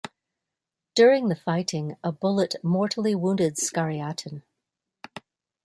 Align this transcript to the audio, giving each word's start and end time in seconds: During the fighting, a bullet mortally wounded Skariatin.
During 0.95 1.27
the 1.29 1.35
fighting, 1.35 1.95
a 2.03 2.11
bullet 2.11 2.55
mortally 2.63 3.13
wounded 3.13 3.57
Skariatin. 3.57 4.41